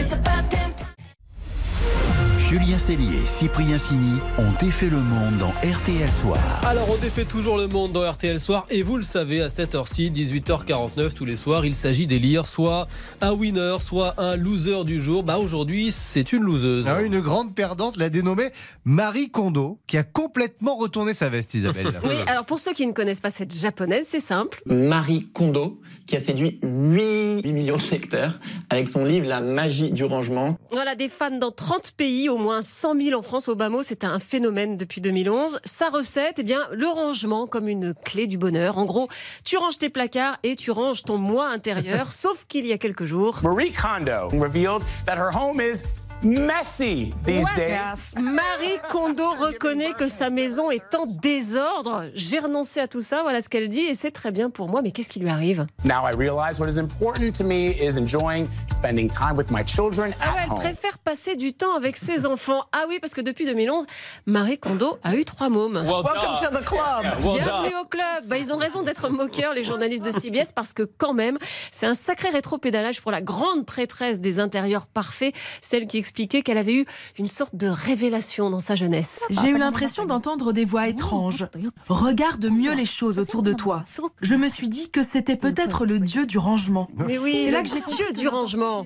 Julien 2.49 2.77
Cellier 2.77 3.15
et 3.15 3.25
Cyprien 3.25 3.79
Sini 3.79 4.19
ont 4.37 4.51
défait 4.59 4.89
le 4.91 4.99
monde 4.99 5.39
dans 5.39 5.49
RTL 5.67 6.07
Soir. 6.09 6.39
Alors 6.63 6.87
on 6.91 6.97
défait 6.97 7.25
toujours 7.25 7.57
le 7.57 7.67
monde 7.67 7.91
dans 7.91 8.07
RTL 8.09 8.39
Soir 8.39 8.67
et 8.69 8.83
vous 8.83 8.97
le 8.97 9.03
savez 9.03 9.41
à 9.41 9.49
cette 9.49 9.73
heure-ci, 9.73 10.11
18h49 10.11 11.13
tous 11.13 11.25
les 11.25 11.37
soirs, 11.37 11.65
il 11.65 11.73
s'agit 11.73 12.05
d'élire 12.05 12.45
soit 12.45 12.87
un 13.21 13.33
winner, 13.33 13.77
soit 13.79 14.13
un 14.21 14.35
loser 14.35 14.83
du 14.83 15.01
jour. 15.01 15.23
Bah 15.23 15.39
aujourd'hui 15.39 15.91
c'est 15.91 16.33
une 16.33 16.43
loseuse. 16.43 16.85
Ah 16.87 17.01
une 17.01 17.19
grande 17.19 17.55
perdante 17.55 17.97
l'a 17.97 18.09
dénommée 18.11 18.51
Marie 18.83 19.31
Kondo, 19.31 19.79
qui 19.87 19.97
a 19.97 20.03
complètement 20.03 20.75
retourné 20.75 21.15
sa 21.15 21.29
veste, 21.29 21.55
Isabelle. 21.55 21.99
Oui, 22.03 22.15
alors 22.27 22.45
pour 22.45 22.59
ceux 22.59 22.73
qui 22.73 22.85
ne 22.85 22.91
connaissent 22.91 23.19
pas 23.21 23.31
cette 23.31 23.55
japonaise, 23.55 24.05
c'est 24.07 24.19
simple. 24.19 24.61
Marie 24.67 25.27
Kondo, 25.33 25.81
qui 26.05 26.15
a 26.15 26.19
séduit 26.19 26.59
8 26.61 27.51
millions 27.51 27.77
de 27.77 27.91
lecteurs 27.91 28.39
avec 28.69 28.87
son 28.87 29.03
livre 29.03 29.27
La 29.27 29.41
magie 29.41 29.91
du 29.91 30.03
rangement. 30.03 30.55
Voilà, 30.71 30.93
des 30.93 31.09
fans 31.09 31.31
dans 31.31 31.51
30 31.51 31.93
pays, 31.93 32.29
au 32.29 32.34
moins 32.37 32.61
100 32.61 33.01
000 33.01 33.19
en 33.19 33.21
France 33.21 33.47
au 33.47 33.55
bas 33.55 33.69
mot, 33.69 33.83
c'est 33.83 34.03
un 34.03 34.19
phénomène 34.19 34.77
depuis 34.77 35.01
2011. 35.01 35.59
Sa 35.63 35.89
recette, 35.89 36.35
eh 36.39 36.43
bien, 36.43 36.67
le 36.71 36.87
rangement 36.87 37.47
comme 37.47 37.67
une 37.67 37.93
clé 37.93 38.27
du 38.27 38.37
bonheur. 38.37 38.77
En 38.77 38.85
gros, 38.85 39.07
tu 39.43 39.57
ranges 39.57 39.77
tes 39.77 39.89
placards 39.89 40.37
et 40.43 40.55
tu 40.55 40.71
ranges 40.71 41.03
ton 41.03 41.17
moi 41.17 41.47
intérieur, 41.47 42.11
sauf 42.11 42.45
qu'il 42.47 42.65
y 42.65 42.73
a 42.73 42.77
quelques 42.77 43.05
jours. 43.05 43.39
Marie 43.43 43.71
Kondo 43.71 44.29
revealed 44.29 44.83
that 45.05 45.17
her 45.17 45.31
home 45.31 45.59
is 45.59 45.83
messy 46.23 47.13
these 47.25 47.47
days. 47.55 48.13
Marie 48.19 48.79
Kondo 48.89 49.31
reconnaît 49.31 49.93
que 49.93 50.07
sa 50.07 50.29
maison 50.29 50.71
est 50.71 50.95
en 50.95 51.05
désordre. 51.05 52.05
J'ai 52.13 52.39
renoncé 52.39 52.79
à 52.79 52.87
tout 52.87 53.01
ça, 53.01 53.21
voilà 53.21 53.41
ce 53.41 53.49
qu'elle 53.49 53.67
dit, 53.69 53.81
et 53.81 53.95
c'est 53.95 54.11
très 54.11 54.31
bien 54.31 54.49
pour 54.49 54.67
moi, 54.69 54.81
mais 54.81 54.91
qu'est-ce 54.91 55.09
qui 55.09 55.19
lui 55.19 55.29
arrive? 55.29 55.65
Now 55.83 56.07
I 56.07 56.15
realize 56.15 56.59
what 56.59 56.67
is 56.69 56.79
important 56.79 57.31
to 57.37 57.43
me 57.43 57.71
is 57.79 57.97
enjoying 57.97 58.47
spending 58.69 59.09
time 59.09 59.35
with 59.37 59.51
my 59.51 59.63
children 59.65 60.13
Ah 60.21 60.33
ouais, 60.33 60.39
elle 60.45 60.51
home. 60.51 60.59
préfère 60.59 60.97
passer 60.97 61.35
du 61.35 61.53
temps 61.53 61.75
avec 61.75 61.97
ses 61.97 62.25
enfants. 62.25 62.63
Ah 62.71 62.85
oui, 62.87 62.99
parce 62.99 63.13
que 63.13 63.21
depuis 63.21 63.45
2011, 63.45 63.85
Marie 64.25 64.57
Kondo 64.57 64.97
a 65.03 65.15
eu 65.15 65.25
trois 65.25 65.49
mômes. 65.49 65.75
Welcome 65.85 66.39
to 66.41 66.57
the 66.57 66.65
club. 66.65 67.03
Bienvenue 67.21 67.75
au 67.81 67.85
club. 67.85 68.25
Bah, 68.25 68.37
ils 68.37 68.53
ont 68.53 68.57
raison 68.57 68.83
d'être 68.83 69.09
moqueurs, 69.09 69.53
les 69.53 69.63
journalistes 69.63 70.05
de 70.05 70.11
CBS, 70.11 70.51
parce 70.53 70.73
que 70.73 70.83
quand 70.83 71.13
même, 71.13 71.37
c'est 71.71 71.85
un 71.85 71.93
sacré 71.93 72.29
rétro-pédalage 72.29 73.01
pour 73.01 73.11
la 73.11 73.21
grande 73.21 73.65
prêtresse 73.65 74.19
des 74.19 74.39
intérieurs 74.39 74.87
parfaits, 74.87 75.33
celle 75.61 75.87
qui 75.87 75.97
expliquait 76.05 76.43
qu'elle 76.43 76.59
avait 76.59 76.75
eu 76.75 76.85
une 77.17 77.25
sorte 77.25 77.55
de 77.55 77.67
révélation 77.67 78.51
dans 78.51 78.59
sa 78.59 78.75
jeunesse. 78.75 79.23
J'ai 79.31 79.49
eu 79.49 79.57
l'impression 79.57 80.05
d'entendre 80.05 80.53
des 80.53 80.63
voix 80.63 80.87
étranges. 80.87 81.47
Regarde 81.89 82.45
mieux 82.45 82.75
les 82.75 82.85
choses 82.85 83.17
autour 83.17 83.41
de 83.41 83.53
toi. 83.53 83.83
Je 84.21 84.35
me 84.35 84.47
suis 84.47 84.69
dit 84.69 84.91
que 84.91 85.01
c'était 85.01 85.35
peut-être 85.35 85.87
le 85.87 85.97
dieu 85.97 86.27
du 86.27 86.37
rangement. 86.37 86.87
Mais 86.95 87.17
oui, 87.17 87.41
C'est 87.43 87.51
là 87.51 87.63
que 87.63 87.69
j'ai 87.69 87.81
dieu 87.95 88.13
du 88.13 88.27
rangement. 88.27 88.85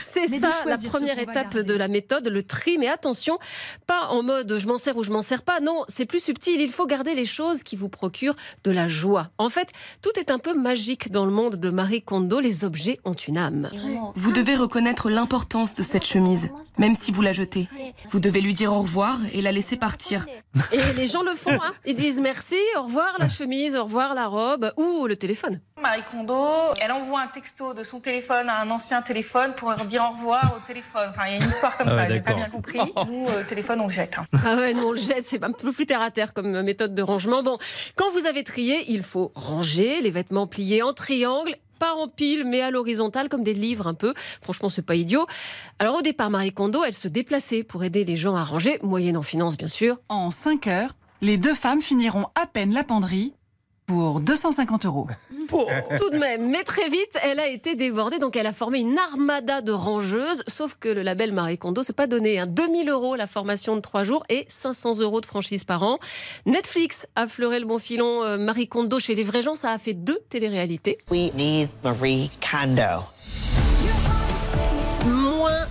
C'est 0.00 0.26
ça 0.26 0.50
la 0.64 0.78
première 0.78 1.18
étape 1.18 1.58
de 1.58 1.74
la 1.74 1.88
méthode, 1.88 2.28
le 2.28 2.42
tri. 2.42 2.78
Mais 2.78 2.88
attention, 2.88 3.38
pas 3.86 4.08
en 4.08 4.22
mode 4.22 4.58
je 4.58 4.66
m'en 4.66 4.78
sers 4.78 4.96
ou 4.96 5.02
je 5.02 5.12
m'en 5.12 5.22
sers 5.22 5.42
pas. 5.42 5.60
Non, 5.60 5.84
c'est 5.88 6.06
plus 6.06 6.20
subtil. 6.20 6.62
Il 6.62 6.72
faut 6.72 6.86
garder 6.86 7.14
les 7.14 7.26
choses 7.26 7.62
qui 7.62 7.76
vous 7.76 7.90
procurent 7.90 8.36
de 8.64 8.70
la 8.70 8.88
joie. 8.88 9.28
En 9.36 9.50
fait, 9.50 9.72
tout 10.00 10.18
est 10.18 10.30
un 10.30 10.38
peu 10.38 10.54
magique 10.54 11.10
dans 11.10 11.26
le 11.26 11.30
monde 11.30 11.56
de 11.56 11.68
Marie 11.68 12.00
Kondo. 12.00 12.40
Les 12.40 12.64
objets 12.64 13.00
ont 13.04 13.12
une 13.12 13.36
âme. 13.36 13.68
Vous 14.14 14.32
devez 14.32 14.56
reconnaître 14.56 15.10
l'importance 15.10 15.74
de 15.74 15.82
cette 15.82 16.06
chemise, 16.06 16.37
même 16.78 16.94
si 16.94 17.12
vous 17.12 17.22
la 17.22 17.32
jetez. 17.32 17.68
Vous 18.10 18.20
devez 18.20 18.40
lui 18.40 18.54
dire 18.54 18.72
au 18.72 18.80
revoir 18.82 19.18
et 19.32 19.42
la 19.42 19.52
laisser 19.52 19.76
partir. 19.76 20.26
Et 20.72 20.92
les 20.94 21.06
gens 21.06 21.22
le 21.22 21.34
font. 21.34 21.52
Hein. 21.52 21.72
Ils 21.86 21.94
disent 21.94 22.20
merci, 22.20 22.56
au 22.78 22.82
revoir 22.84 23.14
la 23.18 23.28
chemise, 23.28 23.76
au 23.76 23.84
revoir 23.84 24.14
la 24.14 24.26
robe 24.26 24.72
ou 24.76 25.06
le 25.06 25.16
téléphone. 25.16 25.60
Marie 25.80 26.02
Kondo, 26.10 26.34
elle 26.82 26.90
envoie 26.90 27.20
un 27.20 27.28
texto 27.28 27.72
de 27.72 27.84
son 27.84 28.00
téléphone 28.00 28.48
à 28.48 28.60
un 28.62 28.70
ancien 28.70 29.00
téléphone 29.00 29.54
pour 29.56 29.68
leur 29.70 29.84
dire 29.84 30.02
au 30.10 30.14
revoir 30.16 30.56
au 30.56 30.66
téléphone. 30.66 31.06
Enfin, 31.10 31.22
il 31.28 31.30
y 31.30 31.40
a 31.40 31.44
une 31.44 31.48
histoire 31.48 31.76
comme 31.76 31.86
Ah 31.90 31.94
ouais, 31.94 32.08
ça, 32.08 32.12
j'ai 32.14 32.20
pas 32.20 32.34
bien 32.34 32.50
compris. 32.50 32.78
Nous, 33.08 33.26
euh, 33.28 33.44
téléphone, 33.48 33.80
on 33.80 33.86
le 33.86 33.92
jette. 33.92 34.16
hein. 34.18 34.26
Ah 34.44 34.56
ouais, 34.56 34.74
nous 34.74 34.82
on 34.82 34.92
le 34.92 34.98
jette, 34.98 35.24
c'est 35.24 35.42
un 35.44 35.52
peu 35.52 35.72
plus 35.72 35.86
terre 35.86 36.02
à 36.02 36.10
terre 36.10 36.34
comme 36.34 36.62
méthode 36.62 36.94
de 36.94 37.02
rangement. 37.02 37.42
Bon, 37.44 37.58
quand 37.94 38.10
vous 38.10 38.26
avez 38.26 38.42
trié, 38.42 38.84
il 38.88 39.02
faut 39.02 39.30
ranger 39.36 40.00
les 40.00 40.10
vêtements 40.10 40.46
pliés 40.48 40.82
en 40.82 40.92
triangle. 40.92 41.54
Pas 41.78 41.94
en 41.94 42.08
pile, 42.08 42.44
mais 42.44 42.60
à 42.60 42.70
l'horizontale, 42.70 43.28
comme 43.28 43.42
des 43.42 43.54
livres 43.54 43.86
un 43.86 43.94
peu. 43.94 44.14
Franchement, 44.40 44.68
c'est 44.68 44.82
pas 44.82 44.94
idiot. 44.94 45.26
Alors, 45.78 45.96
au 45.96 46.02
départ, 46.02 46.30
Marie 46.30 46.52
Kondo, 46.52 46.82
elle 46.84 46.92
se 46.92 47.08
déplaçait 47.08 47.62
pour 47.62 47.84
aider 47.84 48.04
les 48.04 48.16
gens 48.16 48.36
à 48.36 48.44
ranger, 48.44 48.78
moyennant 48.82 49.22
finance, 49.22 49.56
bien 49.56 49.68
sûr. 49.68 49.98
En 50.08 50.30
5 50.30 50.66
heures, 50.66 50.94
les 51.20 51.36
deux 51.36 51.54
femmes 51.54 51.82
finiront 51.82 52.26
à 52.34 52.46
peine 52.46 52.72
la 52.72 52.84
penderie 52.84 53.34
pour 53.88 54.20
250 54.20 54.84
euros. 54.84 55.08
Tout 55.48 56.10
de 56.10 56.18
même, 56.18 56.50
mais 56.50 56.62
très 56.62 56.88
vite, 56.90 57.18
elle 57.22 57.40
a 57.40 57.48
été 57.48 57.74
débordée, 57.74 58.18
donc 58.18 58.36
elle 58.36 58.46
a 58.46 58.52
formé 58.52 58.80
une 58.80 58.98
armada 58.98 59.62
de 59.62 59.72
rangeuses. 59.72 60.42
Sauf 60.46 60.76
que 60.78 60.90
le 60.90 61.00
label 61.02 61.32
Marie 61.32 61.56
Kondo, 61.56 61.82
c'est 61.82 61.94
pas 61.94 62.06
donné. 62.06 62.38
Hein. 62.38 62.46
2000 62.46 62.90
euros 62.90 63.16
la 63.16 63.26
formation 63.26 63.74
de 63.74 63.80
3 63.80 64.04
jours 64.04 64.22
et 64.28 64.44
500 64.46 64.98
euros 65.00 65.22
de 65.22 65.26
franchise 65.26 65.64
par 65.64 65.82
an. 65.82 65.98
Netflix 66.44 67.06
a 67.16 67.26
fleuré 67.26 67.58
le 67.60 67.66
bon 67.66 67.78
filon. 67.78 68.22
euh, 68.24 68.36
Marie 68.36 68.68
Kondo 68.68 68.98
chez 69.00 69.14
les 69.14 69.24
vrais 69.24 69.40
gens, 69.42 69.54
ça 69.54 69.70
a 69.70 69.78
fait 69.78 69.94
deux 69.94 70.18
téléréalités. 70.28 70.98
We 71.10 71.32
need 71.34 71.70
Marie 71.82 72.30
Kondo. 72.40 73.04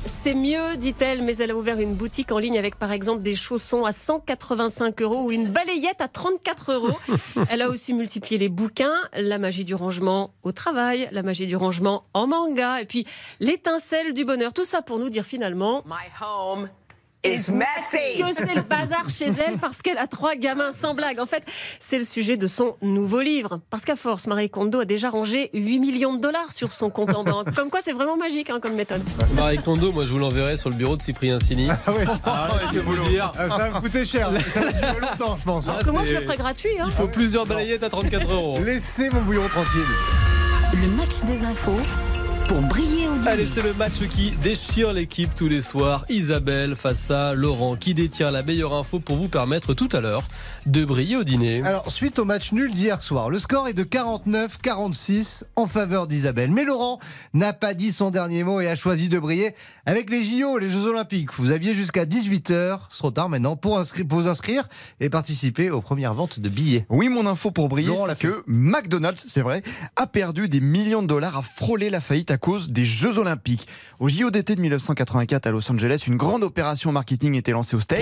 C'est 0.05 0.33
mieux, 0.33 0.77
dit-elle, 0.77 1.21
mais 1.21 1.38
elle 1.38 1.51
a 1.51 1.55
ouvert 1.55 1.79
une 1.79 1.94
boutique 1.94 2.31
en 2.31 2.38
ligne 2.38 2.57
avec 2.57 2.75
par 2.77 2.91
exemple 2.91 3.23
des 3.23 3.35
chaussons 3.35 3.83
à 3.83 3.91
185 3.91 5.01
euros 5.01 5.23
ou 5.25 5.31
une 5.31 5.47
balayette 5.49 6.01
à 6.01 6.07
34 6.07 6.73
euros. 6.73 6.97
Elle 7.49 7.61
a 7.61 7.69
aussi 7.69 7.94
multiplié 7.94 8.38
les 8.38 8.49
bouquins, 8.49 8.95
la 9.13 9.38
magie 9.38 9.65
du 9.65 9.75
rangement 9.75 10.31
au 10.44 10.51
travail, 10.51 11.09
la 11.11 11.23
magie 11.23 11.47
du 11.47 11.56
rangement 11.56 12.04
en 12.13 12.27
manga, 12.27 12.81
et 12.81 12.85
puis 12.85 13.06
l'étincelle 13.39 14.13
du 14.13 14.23
bonheur. 14.23 14.54
Tout 14.54 14.66
ça 14.66 14.81
pour 14.81 14.99
nous 14.99 15.09
dire 15.09 15.25
finalement 15.25 15.83
My 15.85 15.95
home 16.21 16.69
is 17.34 17.52
messy. 17.52 18.18
que 18.19 18.34
c'est 18.34 18.56
le 18.56 18.62
bazar 18.62 19.10
chez 19.10 19.30
elle 19.46 19.57
parce 19.60 19.81
qu'elle 19.81 19.98
a 19.98 20.07
trois 20.07 20.36
gamins 20.36 20.72
sans 20.72 20.94
blague? 20.94 21.19
En 21.19 21.26
fait, 21.26 21.44
c'est 21.80 21.98
le 21.98 22.04
sujet 22.04 22.38
de 22.38 22.48
son 22.48 22.76
nouveau 22.81 23.22
livre. 23.22 23.60
Parce 23.69 23.86
qu'à 23.86 23.96
force, 23.96 24.28
Marie 24.28 24.50
Kondo 24.50 24.80
a 24.81 24.86
déjà 24.86 25.10
rangé 25.10 25.50
8 25.54 25.80
millions 25.80 26.14
de 26.14 26.19
dollars 26.22 26.52
sur 26.52 26.74
son 26.74 26.90
compte 26.90 27.14
en 27.16 27.24
banque. 27.24 27.54
Comme 27.56 27.69
quoi, 27.69 27.80
c'est 27.81 27.92
vraiment 27.94 28.18
magique 28.18 28.50
hein, 28.50 28.60
comme 28.62 28.74
méthode. 28.74 29.02
Marie 29.34 29.60
Kondo, 29.60 29.92
moi 29.92 30.04
je 30.06 30.12
vous 30.12 30.19
l'enverrai 30.19 30.57
sur 30.57 30.69
le 30.69 30.76
bureau 30.76 30.96
de 30.98 31.02
Cyprien 31.02 31.40
Sini. 31.40 31.69
Ah 31.69 31.92
ouais, 31.92 32.06
je 32.74 32.80
peux 32.80 32.92
vous 32.92 33.10
dire. 33.10 33.31
ah, 33.38 33.50
ça 33.50 33.57
va 33.57 33.69
me 33.69 33.80
coûter 33.81 34.06
cher. 34.06 34.30
Ça 34.50 34.62
va 34.62 34.72
durer 34.72 35.00
longtemps, 35.02 35.38
je 35.40 35.44
pense. 35.44 35.68
hein. 35.69 35.76
Ah, 35.80 35.84
Comment 35.86 36.04
je 36.04 36.14
le 36.14 36.22
ferai 36.22 36.38
gratuit 36.38 36.80
hein? 36.80 36.86
Il 36.88 36.92
faut 36.94 37.07
plusieurs 37.07 37.46
balayettes 37.46 37.84
à 37.84 37.90
34 37.90 38.31
euros. 38.34 38.57
Laissez 38.64 39.10
mon 39.10 39.22
bouillon 39.22 39.48
tranquille. 39.50 39.81
Le 40.74 40.88
match 40.98 41.22
des 41.26 41.44
infos 41.46 41.80
pour 42.48 42.62
briller. 42.62 42.96
Allez, 43.26 43.47
c'est 43.47 43.62
le 43.62 43.74
match 43.74 44.00
qui 44.09 44.31
déchire 44.42 44.94
l'équipe 44.94 45.36
tous 45.36 45.50
les 45.50 45.59
soirs. 45.59 46.06
Isabelle 46.07 46.76
face 46.76 47.12
à 47.12 47.33
Laurent 47.33 47.76
qui 47.76 47.94
détient 47.94 48.31
la 48.31 48.42
meilleure 48.42 48.74
info 48.74 49.00
pour 49.00 49.18
vous 49.18 49.28
permettre 49.28 49.74
tout 49.74 49.90
à 49.92 50.00
l'heure 50.00 50.24
de 50.66 50.86
briller 50.86 51.18
au 51.18 51.26
dîner. 51.26 51.62
Alors, 51.64 51.92
suite 51.92 52.19
au 52.19 52.26
match 52.26 52.54
nul 52.54 52.71
d'hier 52.74 53.02
soir, 53.02 53.30
le 53.30 53.38
score 53.38 53.68
est 53.68 53.74
de 53.74 53.83
49-46 53.83 55.44
en 55.57 55.68
faveur 55.68 56.07
d'Isabelle. 56.07 56.52
Mais 56.52 56.64
Laurent 56.64 57.00
n'a 57.33 57.52
pas 57.52 57.74
dit 57.74 57.92
son 57.92 58.12
dernier 58.12 58.44
mot 58.44 58.62
et 58.62 58.68
a 58.69 58.76
choisi 58.76 59.09
de 59.09 59.19
briller 59.19 59.56
avec 59.86 60.09
les 60.09 60.24
JO, 60.24 60.57
les 60.57 60.69
Jeux 60.69 60.86
Olympiques. 60.86 61.33
Vous 61.33 61.52
aviez 61.52 61.74
jusqu'à 61.74 62.06
18h, 62.06 62.80
c'est 62.90 62.97
trop 62.97 63.12
tard 63.12 63.28
maintenant, 63.28 63.57
pour, 63.57 63.83
vous 64.09 64.28
inscrire 64.28 64.69
et 65.02 65.09
participer 65.09 65.69
aux 65.69 65.81
premières 65.81 66.14
ventes 66.14 66.40
de 66.40 66.47
billets. 66.47 66.86
Oui, 66.90 67.09
mon 67.09 67.26
info 67.26 67.52
pour 67.52 67.68
briller, 67.68 67.95
c'est 68.07 68.19
que 68.19 68.44
McDonald's, 68.47 69.26
c'est 69.28 69.42
vrai, 69.42 69.64
a 69.97 70.07
perdu 70.07 70.47
des 70.47 70.62
millions 70.62 71.02
de 71.02 71.07
dollars, 71.07 71.38
a 71.38 71.42
frôlé 71.42 71.90
la 71.90 72.00
faillite 72.00 72.31
à 72.31 72.38
à 72.38 72.40
cause 72.40 72.68
des 72.68 72.86
Jeux 72.86 73.06
Olympiques. 73.16 73.68
Au 73.99 74.09
JO 74.09 74.30
d'été 74.30 74.56
de 74.56 74.61
1984 74.61 75.47
à 75.47 75.52
Los 75.52 75.71
Angeles, 75.71 76.04
une 76.07 76.18
grande 76.18 76.44
opération 76.44 76.92
marketing 76.92 77.35
était 77.35 77.52
lancée 77.52 77.76
aux 77.76 77.80
States. 77.80 78.02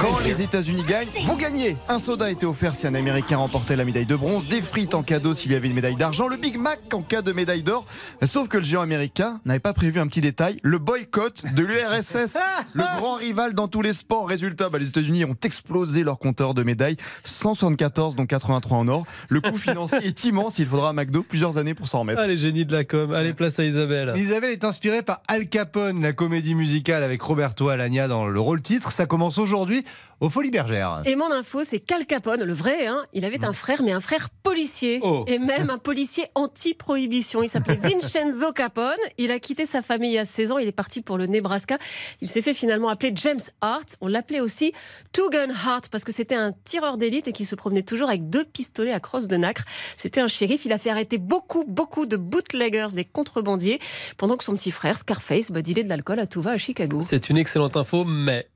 Quand 0.00 0.18
les 0.24 0.42
États-Unis 0.42 0.84
gagnent, 0.84 1.08
vous 1.24 1.36
gagnez 1.36 1.76
Un 1.88 1.98
soda 1.98 2.26
a 2.26 2.30
été 2.30 2.46
offert 2.46 2.74
si 2.74 2.86
un 2.86 2.94
Américain 2.94 3.38
remportait 3.38 3.76
la 3.76 3.84
médaille 3.84 4.06
de 4.06 4.16
bronze, 4.16 4.46
des 4.48 4.62
frites 4.62 4.94
en 4.94 5.02
cadeau 5.02 5.34
s'il 5.34 5.52
y 5.52 5.54
avait 5.54 5.68
une 5.68 5.74
médaille 5.74 5.96
d'argent, 5.96 6.28
le 6.28 6.36
Big 6.36 6.58
Mac 6.58 6.80
en 6.92 7.02
cas 7.02 7.22
de 7.22 7.32
médaille 7.32 7.62
d'or. 7.62 7.84
Sauf 8.24 8.48
que 8.48 8.58
le 8.58 8.64
géant 8.64 8.82
américain 8.82 9.40
n'avait 9.44 9.58
pas 9.58 9.72
prévu 9.72 10.00
un 10.00 10.06
petit 10.06 10.20
détail, 10.20 10.58
le 10.62 10.78
boycott 10.78 11.44
de 11.54 11.62
l'URSS, 11.62 12.36
le 12.74 12.84
grand 12.98 13.14
rival 13.14 13.54
dans 13.54 13.68
tous 13.68 13.82
les 13.82 13.92
sports. 13.92 14.28
Résultat, 14.28 14.68
bah, 14.68 14.78
les 14.78 14.88
États-Unis 14.88 15.24
ont 15.24 15.36
explosé 15.42 16.04
leur 16.04 16.18
compteur 16.18 16.54
de 16.54 16.62
médailles, 16.62 16.96
174 17.24 18.14
dont 18.16 18.26
83 18.26 18.78
en 18.78 18.88
or. 18.88 19.06
Le 19.28 19.40
coût 19.40 19.56
financier 19.56 19.98
est 20.04 20.24
immense, 20.24 20.58
il 20.58 20.66
faudra 20.66 20.90
à 20.90 20.92
McDo 20.92 21.22
plusieurs 21.22 21.58
années 21.58 21.74
pour 21.74 21.88
s'en 21.88 22.00
remettre. 22.00 22.20
Allez, 22.20 22.36
génie 22.36 22.64
de 22.68 22.74
la 22.74 22.84
com, 22.84 23.12
allez, 23.12 23.32
place 23.32 23.58
à 23.58 23.64
Isabelle. 23.64 24.12
Isabelle 24.16 24.50
est 24.50 24.62
inspirée 24.62 25.02
par 25.02 25.22
Al 25.26 25.48
Capone, 25.48 26.02
la 26.02 26.12
comédie 26.12 26.54
musicale 26.54 27.02
avec 27.02 27.20
Roberto 27.22 27.68
Alagna 27.68 28.06
dans 28.08 28.28
le 28.28 28.40
rôle 28.40 28.60
titre. 28.60 28.92
Ça 28.92 29.06
commence 29.06 29.38
aujourd'hui 29.38 29.84
aux 30.20 30.30
Folies 30.30 30.50
Bergères. 30.50 31.02
Et 31.04 31.16
mon 31.16 31.30
info, 31.32 31.64
c'est 31.64 31.80
qu'Al 31.80 32.04
Capone, 32.04 32.42
le 32.42 32.52
vrai, 32.52 32.86
hein, 32.86 33.04
il 33.12 33.24
avait 33.24 33.44
un 33.44 33.52
frère, 33.52 33.82
mais 33.82 33.92
un 33.92 34.00
frère 34.00 34.28
policier. 34.42 35.00
Oh. 35.02 35.24
Et 35.26 35.38
même 35.38 35.70
un 35.70 35.78
policier 35.78 36.26
anti-prohibition. 36.34 37.42
Il 37.42 37.48
s'appelait 37.48 37.76
Vincenzo 37.82 38.52
Capone. 38.52 38.96
Il 39.16 39.30
a 39.30 39.38
quitté 39.38 39.64
sa 39.64 39.80
famille 39.80 40.18
à 40.18 40.24
16 40.24 40.52
ans. 40.52 40.58
Il 40.58 40.68
est 40.68 40.72
parti 40.72 41.00
pour 41.00 41.16
le 41.18 41.26
Nebraska. 41.26 41.78
Il 42.20 42.28
s'est 42.28 42.42
fait 42.42 42.54
finalement 42.54 42.88
appeler 42.88 43.12
James 43.14 43.40
Hart. 43.60 43.96
On 44.00 44.08
l'appelait 44.08 44.40
aussi 44.40 44.72
Two 45.12 45.30
Gun 45.30 45.50
Hart 45.50 45.88
parce 45.88 46.04
que 46.04 46.12
c'était 46.12 46.34
un 46.34 46.52
tireur 46.64 46.98
d'élite 46.98 47.28
et 47.28 47.32
qui 47.32 47.44
se 47.44 47.54
promenait 47.54 47.82
toujours 47.82 48.08
avec 48.08 48.28
deux 48.28 48.44
pistolets 48.44 48.92
à 48.92 49.00
crosse 49.00 49.28
de 49.28 49.36
nacre. 49.36 49.64
C'était 49.96 50.20
un 50.20 50.28
shérif. 50.28 50.64
Il 50.64 50.72
a 50.72 50.78
fait 50.78 50.90
arrêter 50.90 51.18
beaucoup, 51.18 51.64
beaucoup 51.66 52.06
de 52.06 52.16
bootleggers, 52.58 52.94
des 52.94 53.04
contrebandiers, 53.04 53.78
pendant 54.16 54.36
que 54.36 54.44
son 54.44 54.54
petit 54.54 54.70
frère, 54.70 54.96
Scarface, 54.98 55.50
bah, 55.50 55.62
dealait 55.62 55.84
de 55.84 55.88
l'alcool 55.88 56.18
à 56.20 56.26
tout 56.26 56.42
va 56.42 56.52
à 56.52 56.56
Chicago. 56.56 57.02
C'est 57.04 57.30
une 57.30 57.36
excellente 57.36 57.76
info, 57.76 58.04
mais. 58.04 58.46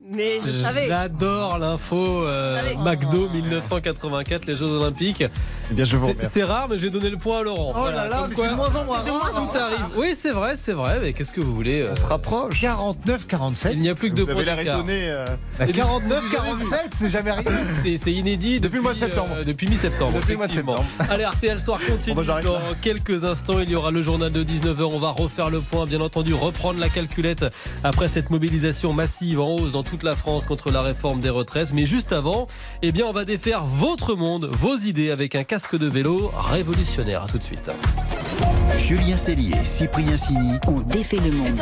J'adore 0.87 1.57
l'info 1.57 2.23
euh. 2.25 2.59
McDo 2.83 3.29
1984, 3.29 4.45
les 4.45 4.53
Jeux 4.55 4.65
Olympiques. 4.65 5.23
Eh 5.71 5.73
bien, 5.73 5.85
je 5.85 5.95
vous 5.95 6.07
C'est- 6.07 6.11
remercie. 6.13 6.31
C'est 6.33 6.43
rare, 6.43 6.67
mais 6.69 6.77
je 6.77 6.83
vais 6.83 6.89
donner 6.89 7.09
le 7.09 7.17
point 7.17 7.39
à 7.39 7.43
Laurent. 7.43 7.73
Oh 7.75 7.89
là 7.89 8.07
là, 8.07 8.27
mais 8.29 8.35
quoi, 8.35 8.45
c'est 8.45 8.51
de 8.51 8.55
moins 8.55 8.75
en 8.75 8.85
moins 8.85 8.99
c'est 8.99 9.05
de 9.05 9.11
rare. 9.17 9.31
moins 9.33 9.41
en 9.41 9.47
Tout 9.47 9.57
arrive. 9.57 9.77
Oui, 9.97 10.13
c'est 10.15 10.31
vrai, 10.31 10.55
c'est 10.57 10.73
vrai. 10.73 10.99
Mais 11.01 11.13
qu'est-ce 11.13 11.31
que 11.31 11.41
vous 11.41 11.53
voulez 11.55 11.81
euh, 11.81 11.91
On 11.91 11.95
se 11.95 12.05
rapproche. 12.05 12.61
49-47. 12.61 13.69
Il 13.73 13.79
n'y 13.79 13.89
a 13.89 13.95
plus 13.95 14.09
que 14.09 14.15
deux 14.15 14.23
Vous 14.23 14.31
avez 14.31 14.43
points 14.43 14.55
l'air 14.55 14.73
étonné. 14.75 15.09
euh, 15.09 15.25
Bah, 15.25 15.35
C'est- 15.53 15.71
49-47, 15.71 16.77
c'est 16.91 17.09
jamais 17.09 17.29
arrivé. 17.31 17.97
C'est 17.97 18.11
inédit 18.11 18.59
Depuis 18.59 18.77
le 18.77 18.81
mois 18.83 18.93
de 18.93 18.97
septembre. 18.97 19.35
euh, 19.39 19.43
depuis 19.43 19.67
mi-septembre. 19.67 20.13
Depuis 20.19 20.31
le 20.31 20.37
mois 20.37 20.47
de 20.47 20.51
effectivement. 20.51 20.77
septembre. 20.83 21.11
Allez, 21.11 21.25
RTL 21.25 21.59
Soir 21.59 21.79
continue. 21.87 22.15
Bon, 22.15 22.23
bah, 22.23 22.41
Dans 22.41 22.53
là. 22.55 22.61
quelques 22.81 23.23
instants, 23.23 23.59
il 23.59 23.69
y 23.69 23.75
aura 23.75 23.91
le 23.93 24.01
journal 24.01 24.31
de 24.31 24.43
19h. 24.43 24.83
On 24.83 24.99
va 24.99 25.09
refaire 25.09 25.49
le 25.49 25.61
point, 25.61 25.85
bien 25.85 26.01
entendu, 26.01 26.33
reprendre 26.33 26.79
la 26.79 26.89
calculette 26.89 27.45
après 27.83 28.07
cette 28.07 28.29
mobilisation 28.29 28.93
massive 28.93 29.39
en 29.39 29.55
hausse 29.55 29.73
dans 29.73 29.83
toute 29.83 30.03
la 30.03 30.15
France 30.15 30.45
contre 30.45 30.71
la 30.71 30.81
réforme 30.81 31.21
des 31.21 31.29
retraites. 31.29 31.73
Mais 31.73 31.85
juste 31.85 32.11
avant, 32.11 32.47
eh 32.81 32.91
bien, 32.91 33.05
on 33.05 33.13
va 33.13 33.25
défaire 33.25 33.63
votre 33.63 34.15
monde, 34.15 34.49
vos 34.51 34.75
idées 34.75 35.11
avec 35.11 35.35
un 35.35 35.43
casque 35.43 35.77
de 35.77 35.87
vélo 35.87 36.31
révolutionnaire. 36.35 37.23
À 37.23 37.27
tout 37.27 37.37
de 37.37 37.43
suite. 37.43 37.69
Julien 38.77 39.17
Cellier, 39.17 39.55
Cyprien 39.63 40.17
Sini, 40.17 40.57
On 40.67 40.79
défait 40.81 41.17
le 41.17 41.31
monde. 41.31 41.61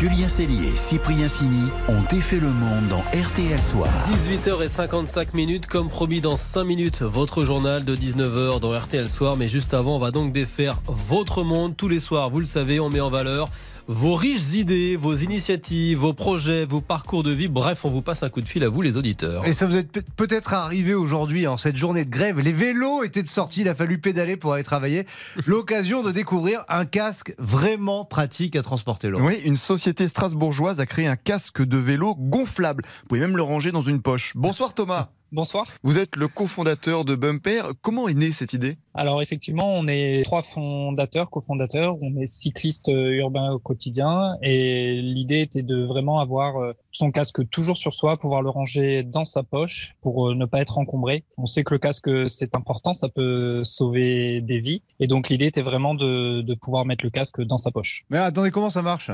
Julien 0.00 0.28
Cellier, 0.28 0.70
Cyprien 0.76 1.26
Sini 1.28 1.68
ont 1.88 2.02
défait 2.10 2.38
le 2.40 2.48
monde 2.50 2.88
dans 2.90 2.98
RTL 3.18 3.58
Soir. 3.58 3.88
18h55 4.12 5.28
minutes, 5.34 5.66
comme 5.66 5.88
promis 5.88 6.20
dans 6.20 6.36
5 6.36 6.64
minutes, 6.64 7.00
votre 7.02 7.44
journal 7.44 7.82
de 7.84 7.96
19h 7.96 8.60
dans 8.60 8.76
RTL 8.76 9.08
Soir. 9.08 9.36
Mais 9.36 9.48
juste 9.48 9.72
avant, 9.72 9.96
on 9.96 9.98
va 10.00 10.10
donc 10.10 10.32
défaire 10.32 10.76
votre 10.86 11.44
monde. 11.44 11.76
Tous 11.76 11.88
les 11.88 12.00
soirs, 12.00 12.28
vous 12.28 12.40
le 12.40 12.44
savez, 12.46 12.78
on 12.78 12.90
met 12.90 13.00
en 13.00 13.10
valeur 13.10 13.48
vos 13.88 14.16
riches 14.16 14.52
idées, 14.54 14.96
vos 14.96 15.14
initiatives, 15.14 15.98
vos 15.98 16.12
projets, 16.12 16.64
vos 16.64 16.80
parcours 16.80 17.22
de 17.22 17.30
vie. 17.30 17.46
Bref, 17.46 17.84
on 17.84 17.88
vous 17.88 18.02
passe 18.02 18.24
un 18.24 18.28
coup 18.28 18.40
de 18.40 18.48
fil 18.48 18.64
à 18.64 18.68
vous, 18.68 18.82
les 18.82 18.96
auditeurs. 18.96 19.46
Et 19.46 19.52
ça 19.52 19.68
vous 19.68 19.76
est 19.76 19.84
peut- 19.88 20.02
peut-être 20.16 20.54
arrivé 20.54 20.92
aujourd'hui, 20.92 21.46
en 21.46 21.56
cette 21.56 21.76
journée 21.76 22.04
de 22.04 22.10
grève. 22.10 22.40
Les 22.40 22.50
vélos 22.52 23.04
étaient 23.04 23.22
de 23.22 23.28
sortie, 23.28 23.60
il 23.60 23.68
a 23.68 23.76
fallu 23.76 23.98
pédaler 23.98 24.36
pour 24.36 24.54
aller 24.54 24.64
travailler. 24.64 25.06
L'occasion 25.46 26.02
de 26.02 26.10
découvrir 26.10 26.64
un 26.68 26.84
casque 26.84 27.32
vraiment 27.38 28.04
pratique 28.04 28.56
à 28.56 28.62
transporter 28.62 29.08
l'eau. 29.08 29.20
Oui, 29.20 29.40
une 29.44 29.54
société 29.54 29.85
strasbourgeoise 30.06 30.80
a 30.80 30.86
créé 30.86 31.06
un 31.06 31.16
casque 31.16 31.62
de 31.62 31.76
vélo 31.76 32.14
gonflable. 32.14 32.84
Vous 32.84 33.08
pouvez 33.08 33.20
même 33.20 33.36
le 33.36 33.42
ranger 33.42 33.72
dans 33.72 33.82
une 33.82 34.02
poche. 34.02 34.32
Bonsoir 34.34 34.74
Thomas. 34.74 35.10
Bonsoir. 35.32 35.66
Vous 35.82 35.98
êtes 35.98 36.14
le 36.14 36.28
cofondateur 36.28 37.04
de 37.04 37.16
Bumper. 37.16 37.72
Comment 37.82 38.06
est 38.06 38.14
née 38.14 38.30
cette 38.30 38.52
idée? 38.52 38.78
Alors 38.94 39.20
effectivement, 39.20 39.74
on 39.74 39.88
est 39.88 40.22
trois 40.24 40.42
fondateurs, 40.42 41.30
cofondateurs. 41.30 41.96
On 42.00 42.16
est 42.16 42.28
cyclistes 42.28 42.88
euh, 42.88 43.10
urbains 43.16 43.50
au 43.52 43.58
quotidien 43.58 44.36
et 44.40 45.00
l'idée 45.02 45.40
était 45.40 45.62
de 45.62 45.84
vraiment 45.84 46.20
avoir 46.20 46.62
euh, 46.62 46.72
son 46.96 47.10
casque 47.10 47.48
toujours 47.50 47.76
sur 47.76 47.92
soi, 47.92 48.16
pouvoir 48.16 48.42
le 48.42 48.50
ranger 48.50 49.02
dans 49.02 49.24
sa 49.24 49.42
poche 49.42 49.94
pour 50.02 50.30
euh, 50.30 50.34
ne 50.34 50.46
pas 50.46 50.60
être 50.60 50.78
encombré. 50.78 51.24
On 51.38 51.46
sait 51.46 51.62
que 51.62 51.74
le 51.74 51.78
casque 51.78 52.10
c'est 52.28 52.54
important, 52.56 52.94
ça 52.94 53.08
peut 53.08 53.62
sauver 53.64 54.40
des 54.40 54.60
vies 54.60 54.82
et 55.00 55.06
donc 55.06 55.28
l'idée 55.28 55.46
était 55.46 55.62
vraiment 55.62 55.94
de, 55.94 56.42
de 56.42 56.54
pouvoir 56.54 56.84
mettre 56.84 57.04
le 57.04 57.10
casque 57.10 57.42
dans 57.42 57.58
sa 57.58 57.70
poche. 57.70 58.04
Mais 58.10 58.18
attendez, 58.18 58.50
comment 58.50 58.70
ça 58.70 58.82
marche? 58.82 59.10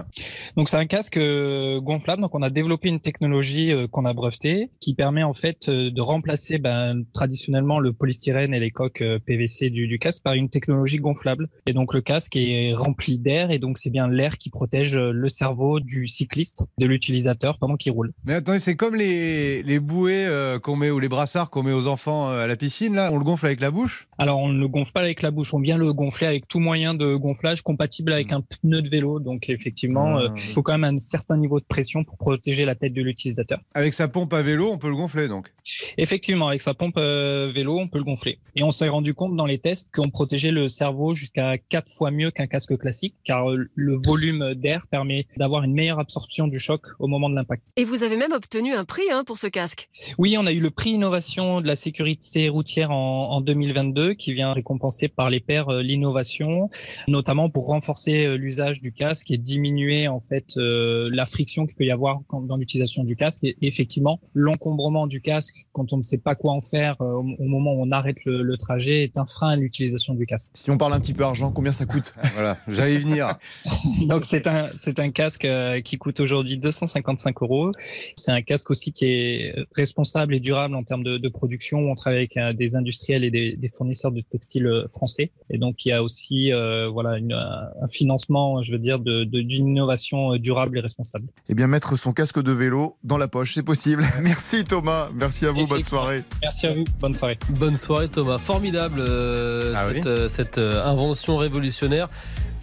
Donc 0.56 0.68
c'est 0.68 0.76
un 0.76 0.86
casque 0.86 1.16
euh, 1.16 1.80
gonflable. 1.80 2.22
Donc 2.22 2.34
on 2.34 2.42
a 2.42 2.50
développé 2.50 2.88
une 2.88 3.00
technologie 3.00 3.72
euh, 3.72 3.86
qu'on 3.88 4.04
a 4.04 4.12
brevetée 4.12 4.70
qui 4.80 4.94
permet 4.94 5.22
en 5.22 5.34
fait 5.34 5.68
de 5.68 6.00
remplacer 6.00 6.58
ben, 6.58 7.04
traditionnellement 7.12 7.78
le 7.78 7.92
polystyrène 7.92 8.54
et 8.54 8.60
les 8.60 8.70
coques 8.70 9.02
PVC 9.26 9.70
du, 9.70 9.86
du 9.86 9.98
casque 9.98 10.22
par 10.22 10.34
une 10.34 10.48
technologie 10.48 10.98
gonflable. 10.98 11.48
Et 11.66 11.72
donc 11.72 11.94
le 11.94 12.00
casque 12.00 12.36
est 12.36 12.74
rempli 12.74 13.18
d'air 13.18 13.50
et 13.50 13.58
donc 13.58 13.78
c'est 13.78 13.90
bien 13.90 14.08
l'air 14.08 14.38
qui 14.38 14.50
protège 14.50 14.96
le 14.96 15.28
cerveau 15.28 15.80
du 15.80 16.08
cycliste, 16.08 16.64
de 16.78 16.86
l'utilisateur 16.86 17.58
pendant 17.58 17.71
qu'il 17.76 17.92
roule. 17.92 18.12
Mais 18.24 18.34
attendez, 18.34 18.58
c'est 18.58 18.76
comme 18.76 18.94
les, 18.94 19.62
les 19.62 19.80
bouées 19.80 20.26
euh, 20.26 20.58
qu'on 20.58 20.76
met 20.76 20.90
ou 20.90 20.98
les 20.98 21.08
brassards 21.08 21.50
qu'on 21.50 21.62
met 21.62 21.72
aux 21.72 21.86
enfants 21.86 22.30
euh, 22.30 22.44
à 22.44 22.46
la 22.46 22.56
piscine, 22.56 22.94
là. 22.94 23.10
On 23.12 23.18
le 23.18 23.24
gonfle 23.24 23.46
avec 23.46 23.60
la 23.60 23.70
bouche? 23.70 24.08
Alors 24.18 24.38
on 24.38 24.48
ne 24.48 24.58
le 24.58 24.68
gonfle 24.68 24.92
pas 24.92 25.00
avec 25.00 25.22
la 25.22 25.30
bouche, 25.30 25.52
on 25.52 25.60
vient 25.60 25.76
le 25.76 25.92
gonfler 25.92 26.26
avec 26.26 26.46
tout 26.46 26.60
moyen 26.60 26.94
de 26.94 27.16
gonflage 27.16 27.62
compatible 27.62 28.12
avec 28.12 28.32
un 28.32 28.40
pneu 28.40 28.80
de 28.82 28.88
vélo. 28.88 29.18
Donc 29.20 29.48
effectivement, 29.48 30.18
euh, 30.18 30.28
Ah. 30.28 30.34
il 30.36 30.52
faut 30.52 30.62
quand 30.62 30.78
même 30.78 30.96
un 30.96 30.98
certain 30.98 31.36
niveau 31.36 31.58
de 31.60 31.64
pression 31.64 32.04
pour 32.04 32.16
protéger 32.18 32.64
la 32.64 32.74
tête 32.74 32.92
de 32.92 33.02
l'utilisateur. 33.02 33.58
Avec 33.74 33.94
sa 33.94 34.08
pompe 34.08 34.32
à 34.32 34.42
vélo, 34.42 34.70
on 34.72 34.78
peut 34.78 34.88
le 34.88 34.96
gonfler 34.96 35.28
donc? 35.28 35.52
Effectivement, 35.98 36.48
avec 36.48 36.60
sa 36.60 36.74
pompe 36.74 36.96
euh, 36.98 37.50
vélo, 37.52 37.78
on 37.78 37.88
peut 37.88 37.98
le 37.98 38.04
gonfler. 38.04 38.38
Et 38.56 38.62
on 38.62 38.70
s'est 38.70 38.88
rendu 38.88 39.14
compte 39.14 39.36
dans 39.36 39.46
les 39.46 39.58
tests 39.58 39.90
qu'on 39.94 40.10
protégeait 40.10 40.50
le 40.50 40.68
cerveau 40.68 41.14
jusqu'à 41.14 41.58
quatre 41.58 41.92
fois 41.92 42.10
mieux 42.10 42.30
qu'un 42.30 42.46
casque 42.46 42.76
classique, 42.78 43.14
car 43.24 43.50
euh, 43.50 43.68
le 43.74 43.96
volume 43.96 44.54
d'air 44.54 44.86
permet 44.90 45.26
d'avoir 45.36 45.62
une 45.64 45.72
meilleure 45.74 45.98
absorption 45.98 46.46
du 46.48 46.58
choc 46.58 46.82
au 46.98 47.06
moment 47.06 47.28
de 47.30 47.34
l'impact. 47.34 47.61
Et 47.76 47.84
vous 47.84 48.02
avez 48.02 48.16
même 48.18 48.32
obtenu 48.32 48.74
un 48.74 48.84
prix 48.84 49.10
hein, 49.10 49.24
pour 49.24 49.38
ce 49.38 49.46
casque. 49.46 49.88
Oui, 50.18 50.36
on 50.38 50.44
a 50.46 50.52
eu 50.52 50.60
le 50.60 50.70
prix 50.70 50.90
innovation 50.90 51.60
de 51.62 51.66
la 51.66 51.74
sécurité 51.74 52.50
routière 52.50 52.90
en, 52.90 53.30
en 53.30 53.40
2022 53.40 54.12
qui 54.14 54.34
vient 54.34 54.52
récompenser 54.52 55.08
par 55.08 55.30
les 55.30 55.40
pairs 55.40 55.70
euh, 55.70 55.82
l'innovation, 55.82 56.68
notamment 57.08 57.48
pour 57.48 57.66
renforcer 57.68 58.26
euh, 58.26 58.34
l'usage 58.36 58.80
du 58.82 58.92
casque 58.92 59.30
et 59.30 59.38
diminuer 59.38 60.06
en 60.06 60.20
fait 60.20 60.56
euh, 60.58 61.08
la 61.12 61.24
friction 61.24 61.64
qu'il 61.64 61.76
peut 61.76 61.84
y 61.84 61.90
avoir 61.90 62.20
quand- 62.28 62.42
dans 62.42 62.56
l'utilisation 62.58 63.04
du 63.04 63.16
casque 63.16 63.42
et 63.44 63.56
effectivement 63.62 64.20
l'encombrement 64.34 65.06
du 65.06 65.20
casque 65.22 65.54
quand 65.72 65.92
on 65.94 65.96
ne 65.96 66.02
sait 66.02 66.18
pas 66.18 66.34
quoi 66.34 66.52
en 66.52 66.60
faire 66.62 66.96
euh, 67.00 67.04
au, 67.14 67.24
au 67.38 67.44
moment 67.44 67.72
où 67.72 67.82
on 67.82 67.90
arrête 67.90 68.18
le, 68.26 68.42
le 68.42 68.56
trajet 68.58 69.02
est 69.04 69.16
un 69.16 69.24
frein 69.24 69.48
à 69.50 69.56
l'utilisation 69.56 70.12
du 70.14 70.26
casque. 70.26 70.50
Si 70.54 70.70
on 70.70 70.76
parle 70.76 70.92
un 70.92 71.00
petit 71.00 71.14
peu 71.14 71.24
argent, 71.24 71.50
combien 71.50 71.72
ça 71.72 71.86
coûte? 71.86 72.12
Voilà, 72.34 72.58
j'allais 72.68 72.96
y 72.96 72.98
venir. 72.98 73.34
Donc 74.08 74.26
c'est 74.26 74.46
un 74.46 74.68
c'est 74.76 74.98
un 74.98 75.10
casque 75.10 75.46
euh, 75.46 75.80
qui 75.80 75.96
coûte 75.96 76.20
aujourd'hui 76.20 76.58
255 76.58 77.41
euros. 77.42 77.70
C'est 78.16 78.30
un 78.30 78.42
casque 78.42 78.70
aussi 78.70 78.92
qui 78.92 79.06
est 79.06 79.54
responsable 79.74 80.34
et 80.34 80.40
durable 80.40 80.74
en 80.74 80.82
termes 80.82 81.02
de, 81.02 81.18
de 81.18 81.28
production. 81.28 81.78
On 81.90 81.94
travaille 81.94 82.18
avec 82.20 82.36
euh, 82.36 82.52
des 82.52 82.76
industriels 82.76 83.24
et 83.24 83.30
des, 83.30 83.56
des 83.56 83.68
fournisseurs 83.68 84.12
de 84.12 84.20
textiles 84.20 84.66
euh, 84.66 84.86
français. 84.88 85.30
Et 85.50 85.58
donc 85.58 85.84
il 85.84 85.90
y 85.90 85.92
a 85.92 86.02
aussi 86.02 86.52
euh, 86.52 86.88
voilà 86.88 87.18
une- 87.18 87.32
un 87.32 87.88
financement, 87.88 88.62
je 88.62 88.72
veux 88.72 88.78
dire, 88.78 88.98
de 88.98 89.24
de- 89.24 89.42
d'une 89.42 89.68
innovation 89.68 90.36
durable 90.36 90.78
et 90.78 90.80
responsable. 90.80 91.26
Eh 91.48 91.54
bien, 91.54 91.66
mettre 91.66 91.96
son 91.96 92.12
casque 92.12 92.42
de 92.42 92.52
vélo 92.52 92.96
dans 93.04 93.18
la 93.18 93.28
poche, 93.28 93.54
c'est 93.54 93.62
possible. 93.62 94.04
Merci 94.22 94.64
Thomas. 94.64 95.08
Merci 95.14 95.46
à 95.46 95.50
vous. 95.52 95.66
Bonne 95.66 95.82
soirée. 95.84 96.22
Merci 96.42 96.66
à 96.66 96.72
vous. 96.72 96.84
Bonne 97.00 97.14
soirée. 97.14 97.38
Bonne 97.50 97.76
soirée 97.76 98.08
Thomas. 98.08 98.38
Formidable 98.38 99.00
euh, 99.00 99.72
Ah 99.76 99.88
cette, 99.88 100.04
oui 100.04 100.10
euh, 100.10 100.28
cette, 100.28 100.58
euh, 100.58 100.84
invention 100.84 101.36
révolutionnaire. 101.36 102.08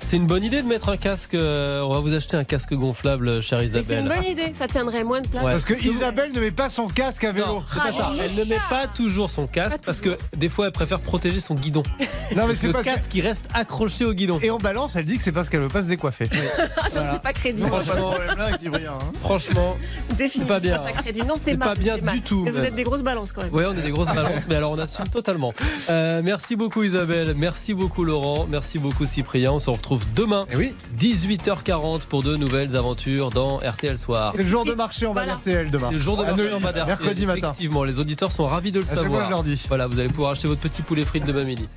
C'est 0.02 0.18
une 0.18 0.28
bonne 0.28 0.44
idée 0.44 0.62
de 0.62 0.68
mettre 0.68 0.90
un 0.90 0.98
casque. 0.98 1.34
euh, 1.36 1.82
on 1.82 1.90
va 1.94 2.00
vous 2.00 2.14
acheter 2.16 2.36
un 2.38 2.44
casque 2.44 2.74
gonflable, 2.74 3.42
chère 3.42 3.60
Mais 3.60 3.68
c'est 3.68 3.80
Isabelle. 3.82 4.00
une 4.06 4.08
bonne 4.10 4.24
idée, 4.32 4.54
ça 4.54 4.68
tiendrait 4.68 5.04
moins 5.04 5.22
de 5.22 5.28
place. 5.28 5.44
Ouais. 5.44 5.52
Parce 5.52 5.66
que 5.66 5.74
Isabelle 5.86 6.32
ne 6.34 6.40
met 6.40 6.52
pas 6.52 6.70
son 6.70 6.88
casque 6.88 7.24
à 7.26 7.32
vélo. 7.32 7.46
Non, 7.48 7.64
c'est 7.68 7.80
Ah, 7.80 7.86
pas 7.88 7.92
ça. 7.92 8.12
Elle 8.24 8.36
ne 8.36 8.50
met 8.50 8.58
pas 8.70 8.88
toujours 8.88 9.30
son 9.30 9.46
casque 9.46 9.80
parce 9.86 10.02
que 10.02 10.18
des 10.36 10.50
fois 10.50 10.68
elle 10.68 10.72
préfère 10.72 11.00
protéger 11.00 11.40
son 11.40 11.56
guidon. 11.56 11.84
Non, 12.36 12.46
mais 12.48 12.54
c'est 12.54 12.68
le 12.68 12.74
casque 12.74 13.10
qui 13.10 13.22
reste 13.22 13.46
accroché 13.56 14.06
au 14.06 14.14
guidon. 14.14 14.40
Et 14.44 14.52
en 14.52 14.60
balance, 14.60 14.96
elle 14.96 15.06
dit 15.06 15.18
que 15.18 15.24
c'est 15.24 15.32
parce 15.32 15.50
qu'elle 15.50 15.62
veut 15.62 15.68
pas 15.68 15.82
se 15.82 15.88
décoiffer. 15.88 16.26
non, 16.96 17.02
c'est 17.12 17.22
pas 17.24 17.34
crédible. 17.34 17.68
Franchement, 17.68 18.14
hein. 18.14 18.98
franchement, 19.20 19.78
Définitivement 20.12 20.46
pas 20.48 20.60
bien. 20.60 20.78
pas 20.78 20.92
crédible. 20.92 21.26
Non, 21.26 21.34
c'est 21.38 21.46
C'est 21.52 21.58
mal, 21.58 21.70
pas 21.70 21.74
bien 21.74 21.96
c'est 21.96 22.04
mal. 22.04 22.14
du 22.14 22.22
tout, 22.22 22.44
Mais 22.46 22.52
vous 22.52 22.64
êtes 22.64 22.76
des 22.76 22.84
grosses 22.84 23.02
balances 23.02 23.32
quand 23.32 23.42
même. 23.42 23.52
Ouais, 23.52 23.66
on 23.66 23.74
est 23.76 23.82
des 23.82 23.90
grosses 23.90 24.14
balances, 24.14 24.46
mais 24.48 24.54
alors 24.56 24.74
on 24.74 24.78
assume 24.78 25.08
totalement. 25.08 25.56
Euh, 25.90 26.22
merci 26.24 26.56
beaucoup 26.56 26.84
Isabelle, 26.84 27.34
merci 27.36 27.74
beaucoup 27.74 28.04
Laurent, 28.04 28.46
merci 28.48 28.78
beaucoup 28.78 29.08
Cyprien. 29.08 29.54
On 29.54 29.60
se 29.60 29.72
retrouve 29.72 29.89
demain, 30.16 30.46
Eh 30.52 30.56
oui. 30.56 30.74
18h40 31.00 32.06
pour 32.08 32.24
de 32.24 32.36
nouvelles 32.36 32.76
aventures 32.76 33.30
dans 33.30 33.58
RTL 33.58 33.98
Soir. 33.98 34.32
C'est 34.36 34.44
le 34.44 34.48
jour 34.50 34.66
de 34.66 34.74
marché 34.74 35.06
en 35.06 35.14
bas 35.14 35.26
d'RTL 35.26 35.72
demain. 35.72 35.88
C'est 35.90 35.96
le 35.96 36.00
jour 36.00 36.18
de 36.18 36.24
À 36.24 36.28
marché 36.32 36.54
en 36.54 36.60
bas 36.60 36.72
d'RTL. 36.72 36.86
Mercredi 36.88 37.26
matin. 37.26 37.50
Effectivement, 37.52 37.84
les 37.84 38.00
auditeurs 38.00 38.32
sont 38.32 38.48
ravis 38.48 38.72
de 38.72 38.80
le 38.80 38.86
À 38.86 38.88
fois, 38.88 39.02
savoir. 39.04 39.26
je 39.26 39.30
leur 39.30 39.44
dis. 39.44 39.64
Voilà, 39.68 39.88
vous 39.88 40.00
allez 40.00 40.10
pouvoir 40.10 40.32
acheter 40.32 40.48
votre 40.48 40.62
petit 40.62 40.82
poulet 40.82 41.04
frites 41.06 41.26
demain 41.26 41.44
midi. 41.44 41.68